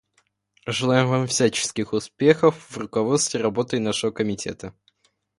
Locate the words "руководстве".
2.79-3.39